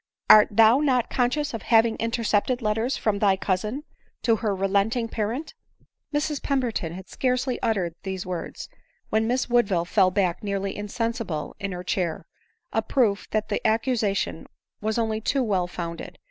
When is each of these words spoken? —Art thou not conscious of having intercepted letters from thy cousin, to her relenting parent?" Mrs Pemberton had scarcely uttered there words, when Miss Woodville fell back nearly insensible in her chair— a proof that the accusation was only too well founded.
—Art 0.31 0.47
thou 0.49 0.79
not 0.79 1.11
conscious 1.11 1.53
of 1.53 1.61
having 1.61 1.95
intercepted 1.97 2.59
letters 2.59 2.97
from 2.97 3.19
thy 3.19 3.35
cousin, 3.35 3.83
to 4.23 4.37
her 4.37 4.55
relenting 4.55 5.07
parent?" 5.07 5.53
Mrs 6.11 6.41
Pemberton 6.41 6.93
had 6.93 7.07
scarcely 7.07 7.61
uttered 7.61 7.93
there 8.01 8.17
words, 8.25 8.67
when 9.11 9.27
Miss 9.27 9.47
Woodville 9.47 9.85
fell 9.85 10.09
back 10.09 10.41
nearly 10.43 10.75
insensible 10.75 11.55
in 11.59 11.71
her 11.71 11.83
chair— 11.83 12.25
a 12.73 12.81
proof 12.81 13.29
that 13.29 13.49
the 13.49 13.61
accusation 13.63 14.47
was 14.81 14.97
only 14.97 15.21
too 15.21 15.43
well 15.43 15.67
founded. 15.67 16.17